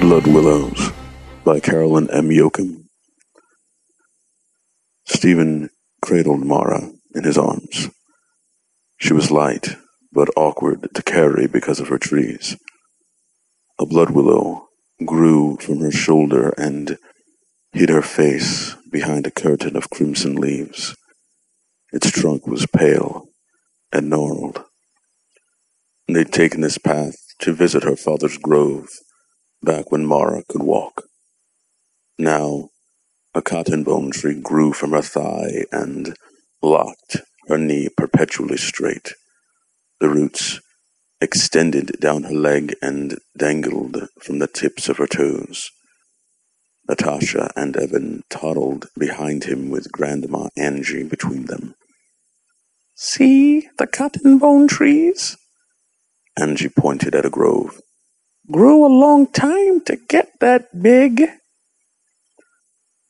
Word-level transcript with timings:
Blood 0.00 0.28
Willows 0.28 0.92
by 1.44 1.58
Caroline 1.58 2.08
M. 2.12 2.28
Yoachim. 2.28 2.84
Stephen 5.04 5.70
cradled 6.00 6.46
Mara 6.46 6.92
in 7.16 7.24
his 7.24 7.36
arms. 7.36 7.90
She 8.98 9.12
was 9.12 9.32
light, 9.32 9.70
but 10.12 10.28
awkward 10.36 10.88
to 10.94 11.02
carry 11.02 11.48
because 11.48 11.80
of 11.80 11.88
her 11.88 11.98
trees. 11.98 12.56
A 13.80 13.86
blood 13.86 14.10
willow 14.10 14.68
grew 15.04 15.56
from 15.60 15.80
her 15.80 15.90
shoulder 15.90 16.50
and 16.56 16.96
hid 17.72 17.88
her 17.88 18.02
face 18.02 18.76
behind 18.92 19.26
a 19.26 19.32
curtain 19.32 19.76
of 19.76 19.90
crimson 19.90 20.36
leaves. 20.36 20.94
Its 21.92 22.12
trunk 22.12 22.46
was 22.46 22.66
pale 22.66 23.26
and 23.92 24.08
gnarled. 24.08 24.62
They'd 26.06 26.32
taken 26.32 26.60
this 26.60 26.78
path 26.78 27.16
to 27.40 27.52
visit 27.52 27.82
her 27.82 27.96
father's 27.96 28.38
grove 28.38 28.86
back 29.62 29.90
when 29.90 30.06
Mara 30.06 30.42
could 30.48 30.62
walk. 30.62 31.04
Now, 32.18 32.70
a 33.34 33.42
cotton 33.42 33.84
bone 33.84 34.10
tree 34.10 34.40
grew 34.40 34.72
from 34.72 34.92
her 34.92 35.02
thigh 35.02 35.64
and 35.70 36.16
locked 36.62 37.18
her 37.48 37.58
knee 37.58 37.88
perpetually 37.96 38.56
straight. 38.56 39.12
The 40.00 40.08
roots 40.08 40.60
extended 41.20 41.98
down 42.00 42.24
her 42.24 42.34
leg 42.34 42.74
and 42.80 43.18
dangled 43.36 44.08
from 44.20 44.38
the 44.38 44.46
tips 44.46 44.88
of 44.88 44.98
her 44.98 45.06
toes. 45.06 45.70
Natasha 46.88 47.50
and 47.54 47.76
Evan 47.76 48.22
toddled 48.30 48.86
behind 48.98 49.44
him 49.44 49.68
with 49.68 49.92
Grandma 49.92 50.48
Angie 50.56 51.02
between 51.02 51.46
them. 51.46 51.74
See 52.94 53.68
the 53.78 53.86
cotton 53.86 54.38
bone 54.38 54.66
trees? 54.66 55.36
Angie 56.36 56.68
pointed 56.68 57.14
at 57.14 57.26
a 57.26 57.30
grove. 57.30 57.80
Grew 58.50 58.86
a 58.86 58.88
long 58.88 59.26
time 59.26 59.82
to 59.82 59.96
get 60.08 60.30
that 60.40 60.80
big. 60.80 61.22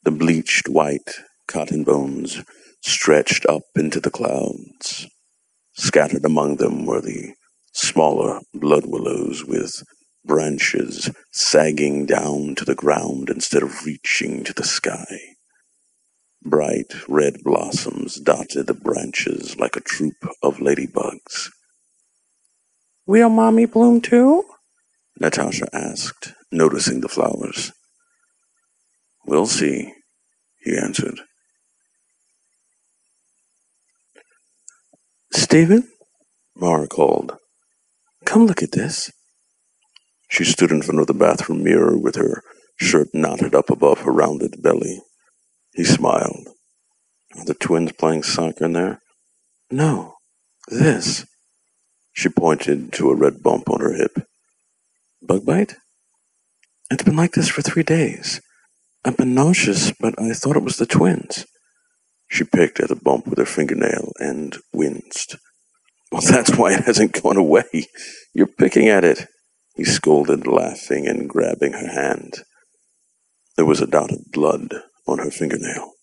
The 0.02 0.10
bleached 0.10 0.68
white 0.68 1.10
cotton 1.46 1.84
bones 1.84 2.42
stretched 2.82 3.46
up 3.46 3.62
into 3.76 4.00
the 4.00 4.10
clouds. 4.10 5.06
Scattered 5.74 6.24
among 6.24 6.56
them 6.56 6.86
were 6.86 7.00
the 7.00 7.34
smaller 7.72 8.40
blood 8.52 8.86
willows 8.86 9.44
with 9.44 9.84
branches 10.24 11.08
sagging 11.30 12.04
down 12.04 12.56
to 12.56 12.64
the 12.64 12.74
ground 12.74 13.30
instead 13.30 13.62
of 13.62 13.86
reaching 13.86 14.42
to 14.42 14.52
the 14.52 14.64
sky. 14.64 15.18
Bright 16.42 16.94
red 17.06 17.44
blossoms 17.44 18.16
dotted 18.16 18.66
the 18.66 18.74
branches 18.74 19.56
like 19.56 19.76
a 19.76 19.80
troop 19.80 20.16
of 20.42 20.56
ladybugs. 20.56 21.48
Will 23.06 23.28
mommy 23.28 23.66
bloom 23.66 24.00
too? 24.00 24.44
Natasha 25.20 25.66
asked, 25.72 26.32
noticing 26.52 27.00
the 27.00 27.08
flowers. 27.08 27.72
We'll 29.26 29.46
see, 29.46 29.92
he 30.60 30.76
answered. 30.76 31.20
Stephen? 35.32 35.88
Mara 36.56 36.86
called. 36.86 37.36
Come 38.24 38.46
look 38.46 38.62
at 38.62 38.72
this. 38.72 39.10
She 40.28 40.44
stood 40.44 40.70
in 40.70 40.82
front 40.82 41.00
of 41.00 41.06
the 41.06 41.14
bathroom 41.14 41.64
mirror 41.64 41.96
with 41.96 42.16
her 42.16 42.42
shirt 42.76 43.08
knotted 43.12 43.54
up 43.54 43.70
above 43.70 44.00
her 44.00 44.12
rounded 44.12 44.62
belly. 44.62 45.00
He 45.72 45.84
smiled. 45.84 46.48
Are 47.36 47.44
the 47.44 47.54
twins 47.54 47.92
playing 47.92 48.22
soccer 48.22 48.66
in 48.66 48.72
there? 48.72 49.00
No, 49.70 50.14
this. 50.68 51.26
She 52.12 52.28
pointed 52.28 52.92
to 52.94 53.10
a 53.10 53.16
red 53.16 53.42
bump 53.42 53.68
on 53.70 53.80
her 53.80 53.94
hip. 53.94 54.27
Bug 55.20 55.44
bite? 55.44 55.74
It's 56.90 57.02
been 57.02 57.16
like 57.16 57.32
this 57.32 57.48
for 57.48 57.60
three 57.60 57.82
days. 57.82 58.40
I've 59.04 59.16
been 59.16 59.34
nauseous, 59.34 59.92
but 59.98 60.14
I 60.16 60.32
thought 60.32 60.56
it 60.56 60.62
was 60.62 60.76
the 60.76 60.86
twins. 60.86 61.44
She 62.28 62.44
picked 62.44 62.78
at 62.78 62.88
the 62.88 62.94
bump 62.94 63.26
with 63.26 63.38
her 63.38 63.44
fingernail 63.44 64.12
and 64.20 64.56
winced. 64.72 65.36
Well, 66.12 66.22
that's 66.28 66.56
why 66.56 66.74
it 66.74 66.84
hasn't 66.84 67.20
gone 67.20 67.36
away. 67.36 67.88
You're 68.32 68.46
picking 68.46 68.88
at 68.88 69.04
it. 69.04 69.26
He 69.74 69.84
scolded, 69.84 70.46
laughing 70.46 71.08
and 71.08 71.28
grabbing 71.28 71.72
her 71.72 71.92
hand. 71.92 72.34
There 73.56 73.66
was 73.66 73.80
a 73.80 73.86
dot 73.86 74.12
of 74.12 74.30
blood 74.30 74.72
on 75.08 75.18
her 75.18 75.32
fingernail. 75.32 75.94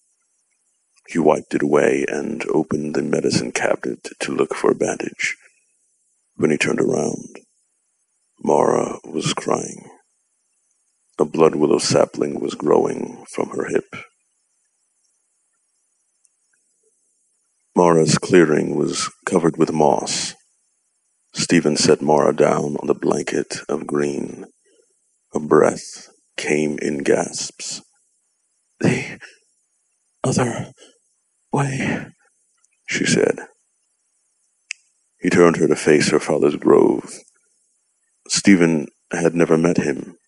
He 1.07 1.19
wiped 1.19 1.53
it 1.53 1.63
away 1.63 2.05
and 2.07 2.43
opened 2.49 2.95
the 2.95 3.01
medicine 3.01 3.53
cabinet 3.53 4.09
to 4.19 4.33
look 4.33 4.53
for 4.53 4.71
a 4.71 4.75
bandage. 4.75 5.37
When 6.35 6.51
he 6.51 6.57
turned 6.57 6.81
around, 6.81 7.39
Mara 8.43 8.99
was 9.05 9.33
crying. 9.33 9.89
A 11.19 11.25
blood 11.25 11.55
willow 11.55 11.79
sapling 11.79 12.39
was 12.39 12.55
growing 12.55 13.25
from 13.29 13.49
her 13.49 13.65
hip. 13.65 13.85
Mara's 17.75 18.17
clearing 18.17 18.75
was 18.75 19.09
covered 19.25 19.57
with 19.57 19.73
moss. 19.73 20.33
Stephen 21.33 21.77
set 21.77 22.01
Mara 22.01 22.33
down 22.35 22.77
on 22.77 22.87
the 22.87 22.93
blanket 22.93 23.57
of 23.67 23.87
green. 23.87 24.45
Her 25.33 25.39
breath 25.39 26.09
came 26.37 26.77
in 26.79 26.99
gasps. 26.99 27.81
The 28.79 29.19
other 30.23 30.71
way, 31.51 32.07
she 32.87 33.05
said. 33.05 33.39
He 35.19 35.29
turned 35.29 35.57
her 35.57 35.67
to 35.67 35.75
face 35.75 36.09
her 36.11 36.19
father's 36.19 36.55
grove. 36.55 37.19
Stephen 38.45 38.85
had 39.11 39.33
never 39.33 39.57
met 39.57 39.77
him. 39.77 40.19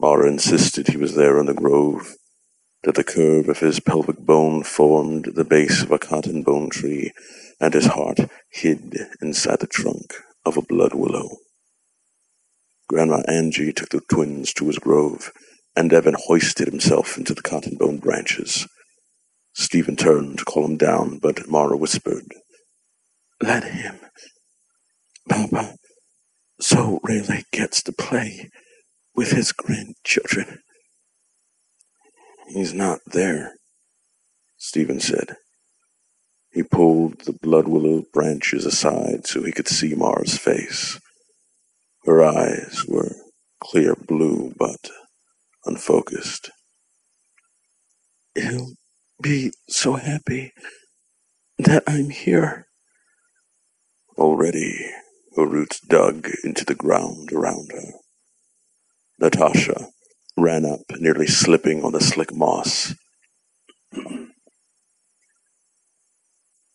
Mara 0.00 0.26
insisted 0.26 0.88
he 0.88 0.96
was 0.96 1.14
there 1.14 1.38
in 1.38 1.46
the 1.46 1.54
grove, 1.54 2.16
that 2.82 2.96
the 2.96 3.04
curve 3.04 3.48
of 3.48 3.60
his 3.60 3.78
pelvic 3.78 4.18
bone 4.18 4.64
formed 4.64 5.26
the 5.36 5.44
base 5.44 5.80
of 5.80 5.92
a 5.92 5.98
cotton 6.00 6.42
bone 6.42 6.68
tree, 6.70 7.12
and 7.60 7.72
his 7.72 7.86
heart 7.86 8.18
hid 8.50 8.98
inside 9.22 9.60
the 9.60 9.68
trunk 9.68 10.12
of 10.44 10.56
a 10.56 10.62
blood 10.62 10.92
willow. 10.92 11.28
Grandma 12.88 13.22
Angie 13.28 13.72
took 13.72 13.90
the 13.90 14.00
twins 14.10 14.52
to 14.54 14.66
his 14.66 14.80
grove, 14.80 15.30
and 15.76 15.92
Evan 15.92 16.16
hoisted 16.18 16.66
himself 16.66 17.16
into 17.16 17.32
the 17.32 17.42
cotton 17.42 17.76
bone 17.76 17.98
branches. 17.98 18.66
Stephen 19.52 19.94
turned 19.94 20.38
to 20.38 20.44
call 20.44 20.64
him 20.64 20.76
down, 20.76 21.20
but 21.20 21.48
Mara 21.48 21.76
whispered, 21.76 22.34
Let 23.40 23.62
him. 23.62 24.00
Papa 25.28 25.76
so 26.62 27.00
rarely 27.04 27.44
gets 27.52 27.82
to 27.84 27.92
play 27.92 28.50
with 29.14 29.32
his 29.32 29.52
grandchildren. 29.52 30.60
He's 32.48 32.74
not 32.74 33.00
there, 33.06 33.54
Stephen 34.58 35.00
said. 35.00 35.36
He 36.52 36.62
pulled 36.62 37.20
the 37.22 37.32
blood 37.32 37.68
willow 37.68 38.04
branches 38.12 38.66
aside 38.66 39.26
so 39.26 39.42
he 39.42 39.52
could 39.52 39.68
see 39.68 39.94
Mara's 39.94 40.38
face. 40.38 40.98
Her 42.04 42.24
eyes 42.24 42.84
were 42.88 43.14
clear 43.62 43.94
blue 43.94 44.54
but 44.58 44.90
unfocused. 45.66 46.50
He'll 48.34 48.72
be 49.22 49.52
so 49.68 49.94
happy 49.94 50.52
that 51.58 51.84
I'm 51.86 52.10
here. 52.10 52.66
Already, 54.18 54.90
her 55.40 55.46
roots 55.46 55.80
dug 55.80 56.28
into 56.44 56.64
the 56.64 56.74
ground 56.74 57.32
around 57.32 57.72
her. 57.72 57.92
Natasha 59.18 59.88
ran 60.36 60.64
up, 60.64 60.80
nearly 60.98 61.26
slipping 61.26 61.82
on 61.84 61.92
the 61.92 62.00
slick 62.00 62.34
moss. 62.34 62.94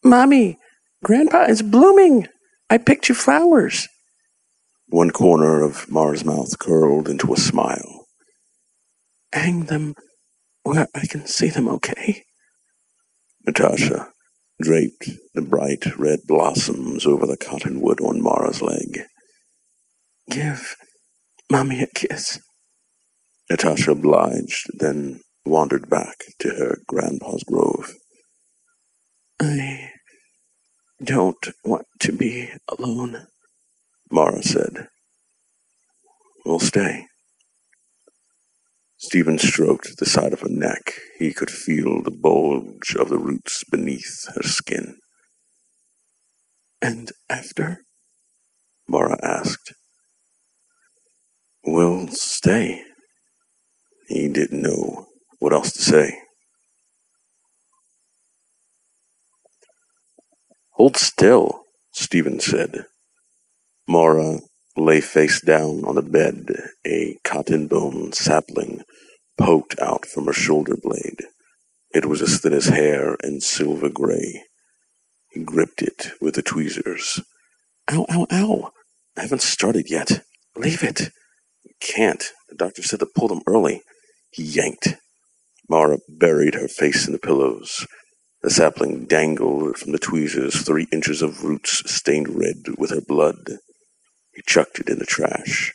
Mommy, 0.03 0.57
Grandpa 1.03 1.43
is 1.43 1.61
blooming. 1.61 2.27
I 2.69 2.77
picked 2.77 3.09
you 3.09 3.15
flowers. 3.15 3.87
One 4.87 5.11
corner 5.11 5.63
of 5.63 5.89
Mara's 5.89 6.25
mouth 6.25 6.57
curled 6.59 7.07
into 7.09 7.33
a 7.33 7.37
smile. 7.37 8.05
Hang 9.33 9.65
them 9.65 9.95
where 10.63 10.87
I 10.95 11.05
can 11.07 11.25
see 11.27 11.49
them, 11.49 11.67
okay? 11.67 12.23
Natasha 13.45 14.11
draped 14.61 15.09
the 15.33 15.41
bright 15.41 15.97
red 15.97 16.19
blossoms 16.27 17.05
over 17.05 17.25
the 17.25 17.37
cotton 17.37 17.79
bone 17.79 17.99
on 17.99 18.21
Mara's 18.21 18.61
leg. 18.61 19.01
Give 20.29 20.75
Mommy 21.49 21.81
a 21.81 21.87
kiss. 21.87 22.39
Natasha 23.49 23.91
obliged, 23.91 24.71
then 24.79 25.21
wandered 25.45 25.89
back 25.89 26.17
to 26.39 26.49
her 26.49 26.79
grandpa's 26.87 27.43
grove. 27.43 27.93
I 29.39 29.91
don't 31.03 31.49
want 31.63 31.85
to 31.99 32.11
be 32.11 32.49
alone, 32.67 33.27
Mara 34.11 34.41
said. 34.41 34.87
We'll 36.45 36.59
stay. 36.59 37.05
Stephen 39.05 39.37
stroked 39.37 39.97
the 39.99 40.05
side 40.07 40.33
of 40.33 40.39
her 40.39 40.49
neck. 40.49 40.93
He 41.19 41.31
could 41.31 41.51
feel 41.51 42.01
the 42.01 42.09
bulge 42.09 42.95
of 42.99 43.09
the 43.09 43.19
roots 43.19 43.63
beneath 43.63 44.25
her 44.33 44.41
skin. 44.41 44.97
And 46.81 47.11
after? 47.29 47.81
Mara 48.89 49.19
asked. 49.23 49.75
We'll 51.63 52.07
stay, 52.07 52.81
He 54.07 54.27
didn't 54.27 54.63
know 54.63 55.05
what 55.37 55.53
else 55.53 55.71
to 55.73 55.83
say. 55.83 56.17
Hold 60.71 60.97
still, 60.97 61.61
Stephen 61.93 62.39
said. 62.39 62.85
Mara 63.87 64.39
lay 64.77 65.01
face 65.01 65.41
down 65.41 65.85
on 65.85 65.95
the 65.95 66.01
bed, 66.01 66.47
a 66.85 67.17
cotton 67.23 67.67
bone 67.67 68.13
sapling 68.13 68.83
poked 69.37 69.79
out 69.79 70.05
from 70.05 70.25
her 70.25 70.33
shoulder 70.33 70.75
blade. 70.81 71.23
It 71.93 72.05
was 72.05 72.21
as 72.21 72.39
thin 72.39 72.53
as 72.53 72.67
hair 72.67 73.17
and 73.23 73.43
silver 73.43 73.89
gray. 73.89 74.43
He 75.31 75.43
gripped 75.43 75.81
it 75.81 76.09
with 76.21 76.35
the 76.35 76.41
tweezers. 76.41 77.21
Ow, 77.91 78.05
ow, 78.09 78.27
ow! 78.31 78.71
I 79.17 79.21
haven't 79.21 79.41
started 79.43 79.89
yet. 79.89 80.23
Leave 80.55 80.83
it. 80.83 81.11
Can't. 81.81 82.31
The 82.49 82.55
doctor 82.55 82.83
said 82.83 82.99
to 82.99 83.05
pull 83.05 83.29
them 83.29 83.41
early. 83.47 83.83
He 84.31 84.43
yanked. 84.43 84.95
Mara 85.69 85.99
buried 86.09 86.55
her 86.55 86.67
face 86.67 87.07
in 87.07 87.13
the 87.13 87.19
pillows. 87.19 87.87
The 88.43 88.51
sapling 88.51 89.05
dangled 89.05 89.77
from 89.77 89.91
the 89.91 89.99
tweezers, 89.99 90.61
three 90.61 90.87
inches 90.91 91.21
of 91.21 91.43
roots 91.43 91.83
stained 91.91 92.29
red 92.39 92.77
with 92.77 92.91
her 92.91 93.01
blood. 93.01 93.59
He 94.35 94.41
chucked 94.45 94.79
it 94.79 94.89
in 94.89 94.99
the 94.99 95.05
trash. 95.05 95.73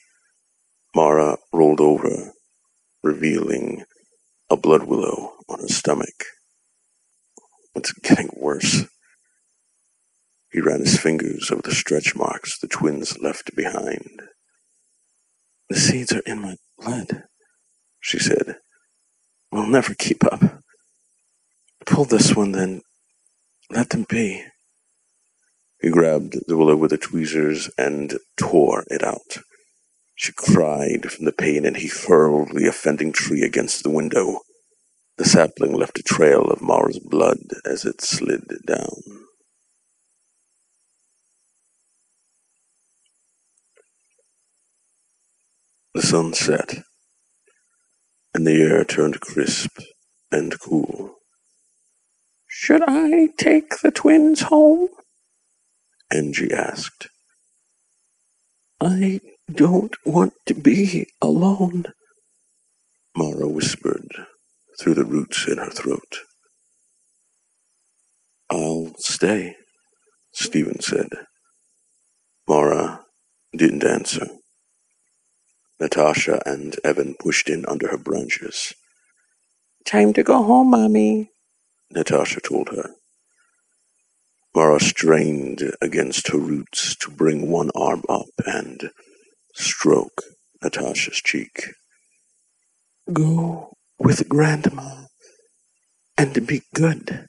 Mara 0.94 1.38
rolled 1.52 1.80
over, 1.80 2.32
revealing 3.02 3.84
a 4.50 4.56
blood 4.56 4.84
willow 4.84 5.32
on 5.48 5.60
her 5.60 5.68
stomach. 5.68 6.24
It's 7.74 7.92
getting 7.92 8.30
worse. 8.36 8.84
He 10.52 10.60
ran 10.60 10.80
his 10.80 10.98
fingers 10.98 11.50
over 11.50 11.62
the 11.62 11.74
stretch 11.74 12.16
marks 12.16 12.58
the 12.58 12.66
twins 12.66 13.18
left 13.18 13.54
behind. 13.54 14.22
The 15.68 15.76
seeds 15.76 16.12
are 16.12 16.22
in 16.26 16.42
my 16.42 16.56
blood, 16.78 17.24
she 18.00 18.18
said. 18.18 18.56
We'll 19.52 19.66
never 19.66 19.94
keep 19.94 20.24
up. 20.24 20.62
Pull 21.86 22.06
this 22.06 22.34
one, 22.34 22.52
then 22.52 22.82
let 23.70 23.90
them 23.90 24.04
be. 24.08 24.44
He 25.80 25.90
grabbed 25.90 26.46
the 26.46 26.56
willow 26.56 26.76
with 26.76 26.90
the 26.90 26.98
tweezers 26.98 27.70
and 27.78 28.18
tore 28.36 28.84
it 28.88 29.02
out. 29.02 29.38
She 30.14 30.32
cried 30.32 31.10
from 31.10 31.24
the 31.24 31.32
pain, 31.32 31.64
and 31.64 31.78
he 31.78 31.88
hurled 31.88 32.50
the 32.54 32.68
offending 32.68 33.12
tree 33.12 33.42
against 33.42 33.82
the 33.82 33.90
window. 33.90 34.40
The 35.16 35.24
sapling 35.24 35.72
left 35.72 35.98
a 35.98 36.02
trail 36.02 36.44
of 36.50 36.60
Mara's 36.60 36.98
blood 36.98 37.38
as 37.64 37.86
it 37.86 38.02
slid 38.02 38.44
down. 38.66 39.02
The 45.94 46.02
sun 46.02 46.34
set, 46.34 46.82
and 48.34 48.46
the 48.46 48.60
air 48.62 48.84
turned 48.84 49.20
crisp 49.20 49.78
and 50.30 50.58
cool. 50.60 51.16
Should 52.46 52.82
I 52.86 53.28
take 53.38 53.80
the 53.80 53.90
twins 53.90 54.42
home? 54.42 54.88
Angie 56.10 56.52
asked. 56.52 57.08
I 58.80 59.20
don't 59.52 59.94
want 60.06 60.34
to 60.46 60.54
be 60.54 61.06
alone, 61.22 61.86
Mara 63.16 63.48
whispered 63.48 64.08
through 64.80 64.94
the 64.94 65.04
roots 65.04 65.46
in 65.48 65.58
her 65.58 65.70
throat. 65.70 66.18
I'll 68.50 68.94
stay, 68.98 69.56
Stephen 70.32 70.80
said. 70.80 71.08
Mara 72.48 73.02
didn't 73.56 73.84
answer. 73.84 74.26
Natasha 75.80 76.42
and 76.46 76.76
Evan 76.84 77.14
pushed 77.20 77.48
in 77.50 77.66
under 77.66 77.88
her 77.88 77.98
branches. 77.98 78.74
Time 79.86 80.12
to 80.14 80.22
go 80.22 80.42
home, 80.42 80.70
Mommy, 80.70 81.30
Natasha 81.90 82.40
told 82.40 82.70
her. 82.70 82.90
Mara 84.55 84.81
strained 84.81 85.75
against 85.81 86.29
her 86.29 86.38
roots 86.38 86.97
to 86.97 87.11
bring 87.11 87.50
one 87.50 87.70
arm 87.75 88.02
up 88.08 88.26
and 88.47 88.91
stroke 89.55 90.23
Natasha's 90.62 91.19
cheek. 91.19 91.69
Go 93.12 93.75
with 93.99 94.29
Grandma 94.29 95.05
and 96.19 96.47
be 96.47 96.62
good, 96.75 97.26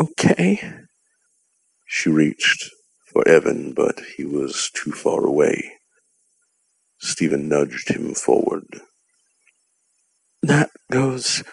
okay? 0.00 0.74
She 1.86 2.10
reached 2.10 2.70
for 3.12 3.26
Evan, 3.28 3.74
but 3.74 4.00
he 4.16 4.24
was 4.24 4.70
too 4.74 4.92
far 4.92 5.24
away. 5.26 5.72
Stephen 7.00 7.48
nudged 7.48 7.90
him 7.90 8.14
forward. 8.14 8.66
That 10.42 10.70
goes 10.90 11.44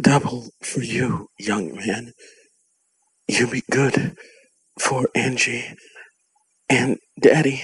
double 0.00 0.50
for 0.62 0.82
you, 0.82 1.28
young 1.38 1.76
man. 1.76 2.12
You 3.30 3.46
be 3.46 3.62
good 3.70 4.16
for 4.76 5.08
Angie 5.14 5.76
and 6.68 6.98
Daddy. 7.18 7.62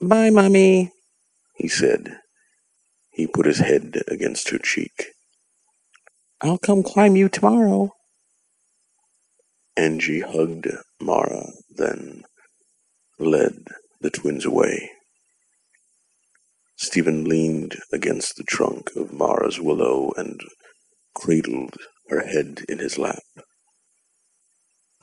Bye, 0.00 0.30
Mommy, 0.30 0.92
he 1.56 1.68
said. 1.68 2.20
He 3.10 3.26
put 3.26 3.44
his 3.44 3.58
head 3.58 4.00
against 4.08 4.48
her 4.48 4.56
cheek. 4.56 5.08
I'll 6.40 6.56
come 6.56 6.82
climb 6.82 7.16
you 7.16 7.28
tomorrow. 7.28 7.90
Angie 9.76 10.20
hugged 10.22 10.68
Mara, 10.98 11.48
then 11.68 12.24
led 13.18 13.66
the 14.00 14.08
twins 14.10 14.46
away. 14.46 14.90
Stephen 16.76 17.26
leaned 17.26 17.76
against 17.92 18.36
the 18.36 18.44
trunk 18.44 18.88
of 18.96 19.12
Mara's 19.12 19.60
willow 19.60 20.12
and 20.16 20.40
cradled 21.14 21.76
her 22.08 22.26
head 22.26 22.64
in 22.70 22.78
his 22.78 22.96
lap. 22.96 23.20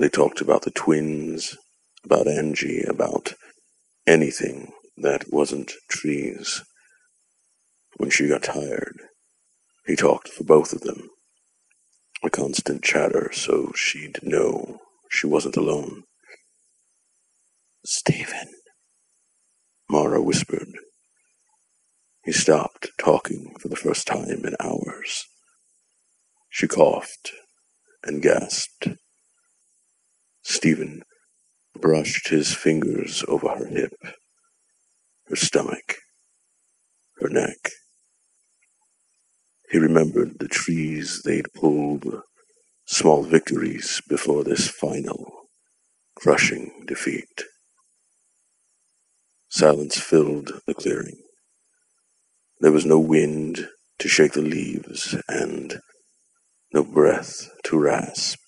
They 0.02 0.10
talked 0.10 0.42
about 0.42 0.64
the 0.64 0.72
twins, 0.72 1.56
about 2.04 2.28
Angie, 2.28 2.82
about 2.82 3.36
anything 4.08 4.72
that 4.98 5.32
wasn't 5.32 5.74
trees. 5.92 6.64
When 7.98 8.10
she 8.10 8.28
got 8.28 8.42
tired, 8.42 8.96
he 9.86 9.96
talked 9.96 10.30
for 10.30 10.44
both 10.44 10.74
of 10.74 10.82
them. 10.82 11.12
A 12.24 12.32
constant 12.32 12.84
chatter 12.84 13.30
so 13.32 13.74
she'd 13.76 14.18
know 14.24 14.80
she 15.12 15.28
wasn't 15.28 15.56
alone. 15.56 16.02
Stephen, 17.86 18.48
Mara 19.88 20.20
whispered. 20.20 20.80
He 22.26 22.32
stopped 22.32 22.90
talking 22.98 23.54
for 23.60 23.68
the 23.68 23.76
first 23.76 24.08
time 24.08 24.44
in 24.44 24.56
hours. 24.60 25.26
She 26.50 26.68
coughed 26.68 27.34
and 28.04 28.20
gasped. 28.20 28.88
Stephen 30.52 31.02
brushed 31.80 32.28
his 32.28 32.54
fingers 32.54 33.24
over 33.30 33.48
her 33.56 33.68
hip, 33.68 33.94
her 35.28 35.36
stomach, 35.38 35.96
her 37.22 37.30
neck. 37.30 37.70
He 39.70 39.78
remembered 39.78 40.40
the 40.40 40.50
trees 40.50 41.22
they'd 41.24 41.54
pulled, 41.54 42.22
small 42.86 43.24
victories 43.24 44.02
before 44.10 44.44
this 44.44 44.68
final, 44.68 45.32
crushing 46.18 46.84
defeat. 46.86 47.46
Silence 49.48 49.98
filled 49.98 50.60
the 50.68 50.74
clearing. 50.74 51.22
There 52.60 52.74
was 52.74 52.86
no 52.86 53.00
wind 53.00 53.70
to 54.00 54.10
shake 54.10 54.34
the 54.34 54.42
leaves 54.42 55.16
and 55.30 55.80
no 56.74 56.84
breath 56.84 57.50
to 57.64 57.80
rasp 57.80 58.41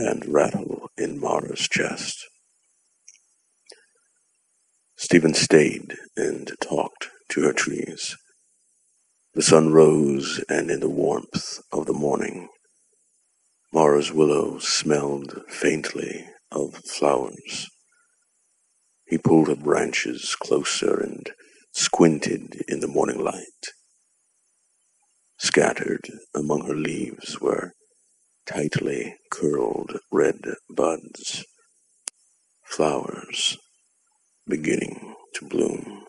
and 0.00 0.26
rattle 0.26 0.88
in 0.96 1.20
Mara's 1.20 1.68
chest. 1.68 2.26
Stephen 4.96 5.34
stayed 5.34 5.96
and 6.16 6.52
talked 6.62 7.08
to 7.28 7.42
her 7.42 7.52
trees. 7.52 8.16
The 9.34 9.42
sun 9.42 9.72
rose, 9.72 10.42
and 10.48 10.70
in 10.70 10.80
the 10.80 10.88
warmth 10.88 11.60
of 11.70 11.86
the 11.86 11.92
morning, 11.92 12.48
Mara's 13.72 14.10
willow 14.10 14.58
smelled 14.58 15.42
faintly 15.48 16.26
of 16.50 16.74
flowers. 16.76 17.68
He 19.06 19.18
pulled 19.18 19.48
her 19.48 19.56
branches 19.56 20.34
closer 20.34 20.98
and 20.98 21.30
squinted 21.72 22.62
in 22.66 22.80
the 22.80 22.88
morning 22.88 23.22
light. 23.22 23.72
Scattered 25.38 26.08
among 26.34 26.66
her 26.66 26.74
leaves 26.74 27.40
were 27.40 27.74
tightly 28.46 29.16
curled 29.30 29.98
red 30.10 30.40
buds, 30.68 31.44
flowers 32.64 33.58
beginning 34.46 35.14
to 35.34 35.44
bloom. 35.44 36.04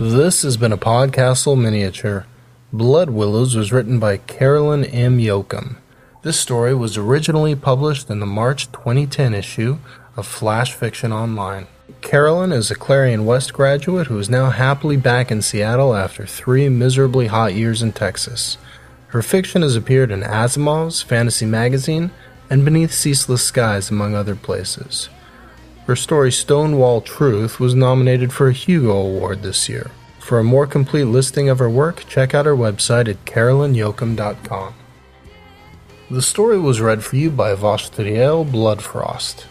This 0.00 0.42
has 0.42 0.56
been 0.56 0.72
a 0.72 0.78
Podcastle 0.78 1.60
miniature. 1.60 2.24
Blood 2.72 3.10
Willows 3.10 3.56
was 3.56 3.72
written 3.72 3.98
by 3.98 4.18
Caroline 4.18 4.84
M. 4.84 5.18
Yoachim. 5.18 5.78
This 6.22 6.38
story 6.38 6.72
was 6.72 6.96
originally 6.96 7.56
published 7.56 8.08
in 8.08 8.20
the 8.20 8.26
March 8.26 8.70
2010 8.70 9.34
issue 9.34 9.78
of 10.16 10.26
flash 10.26 10.72
fiction 10.72 11.12
online. 11.12 11.66
Caroline 12.02 12.52
is 12.52 12.70
a 12.70 12.74
Clarion 12.74 13.24
West 13.24 13.52
graduate 13.52 14.06
who 14.06 14.18
is 14.18 14.30
now 14.30 14.50
happily 14.50 14.96
back 14.96 15.30
in 15.30 15.42
Seattle 15.42 15.94
after 15.94 16.26
three 16.26 16.68
miserably 16.68 17.26
hot 17.26 17.54
years 17.54 17.82
in 17.82 17.92
Texas. 17.92 18.58
Her 19.08 19.22
fiction 19.22 19.62
has 19.62 19.74
appeared 19.74 20.10
in 20.10 20.22
Asimov's 20.22 21.02
Fantasy 21.02 21.46
Magazine 21.46 22.10
and 22.50 22.64
Beneath 22.64 22.92
Ceaseless 22.92 23.42
Skies, 23.42 23.90
among 23.90 24.14
other 24.14 24.36
places. 24.36 25.08
Her 25.86 25.96
story 25.96 26.30
Stonewall 26.30 27.00
Truth 27.00 27.58
was 27.58 27.74
nominated 27.74 28.32
for 28.32 28.48
a 28.48 28.52
Hugo 28.52 28.92
Award 28.92 29.42
this 29.42 29.68
year. 29.68 29.90
For 30.18 30.38
a 30.38 30.44
more 30.44 30.66
complete 30.66 31.04
listing 31.04 31.48
of 31.48 31.58
her 31.58 31.70
work, 31.70 32.04
check 32.06 32.34
out 32.34 32.44
her 32.44 32.54
website 32.54 33.08
at 33.08 33.24
carolineyoachim.com. 33.24 34.74
The 36.10 36.22
story 36.22 36.58
was 36.58 36.82
read 36.82 37.02
for 37.02 37.16
you 37.16 37.30
by 37.30 37.54
Vostriel 37.54 38.46
Bloodfrost. 38.46 39.46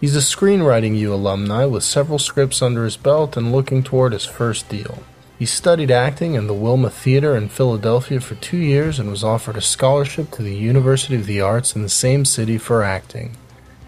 He's 0.00 0.16
a 0.16 0.20
Screenwriting 0.20 0.96
U 0.96 1.12
alumni 1.12 1.66
with 1.66 1.84
several 1.84 2.18
scripts 2.18 2.62
under 2.62 2.84
his 2.84 2.96
belt 2.96 3.36
and 3.36 3.52
looking 3.52 3.82
toward 3.82 4.14
his 4.14 4.24
first 4.24 4.66
deal. 4.70 5.02
He 5.38 5.44
studied 5.44 5.90
acting 5.90 6.32
in 6.34 6.46
the 6.46 6.54
Wilma 6.54 6.88
Theater 6.88 7.36
in 7.36 7.50
Philadelphia 7.50 8.18
for 8.20 8.34
two 8.36 8.56
years 8.56 8.98
and 8.98 9.10
was 9.10 9.22
offered 9.22 9.58
a 9.58 9.60
scholarship 9.60 10.30
to 10.30 10.42
the 10.42 10.54
University 10.54 11.16
of 11.16 11.26
the 11.26 11.42
Arts 11.42 11.76
in 11.76 11.82
the 11.82 11.90
same 11.90 12.24
city 12.24 12.56
for 12.56 12.82
acting. 12.82 13.36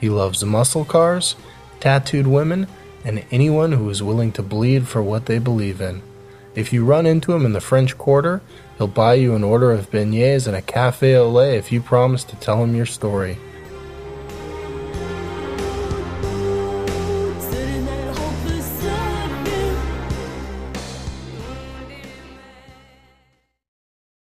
He 0.03 0.11
loves 0.11 0.45
muscle 0.45 0.85
cars, 0.85 1.35
tattooed 1.81 2.27
women, 2.27 2.67
and 3.07 3.25
anyone 3.31 3.73
who 3.73 3.89
is 3.89 4.03
willing 4.03 4.33
to 4.33 4.43
bleed 4.43 4.89
for 4.89 5.03
what 5.03 5.25
they 5.25 5.39
believe 5.39 5.81
in. 5.81 6.03
If 6.55 6.75
you 6.75 6.85
run 6.85 7.07
into 7.07 7.33
him 7.33 7.47
in 7.47 7.55
the 7.55 7.61
French 7.63 7.97
Quarter, 7.97 8.43
he'll 8.77 8.87
buy 8.87 9.15
you 9.15 9.35
an 9.35 9.45
order 9.45 9.73
of 9.73 9.91
beignets 9.91 10.47
and 10.47 10.55
a 10.55 10.61
cafe 10.61 11.17
au 11.17 11.31
lait 11.31 11.57
if 11.57 11.73
you 11.73 11.81
promise 11.81 12.23
to 12.25 12.37
tell 12.37 12.63
him 12.63 12.77
your 12.77 12.85
story. 12.85 13.39